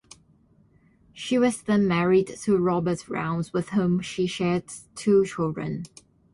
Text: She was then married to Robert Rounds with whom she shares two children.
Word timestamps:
She 1.13 1.37
was 1.37 1.61
then 1.61 1.87
married 1.87 2.25
to 2.35 2.57
Robert 2.57 3.07
Rounds 3.07 3.53
with 3.53 3.69
whom 3.69 3.99
she 4.01 4.25
shares 4.25 4.87
two 4.95 5.25
children. 5.27 5.83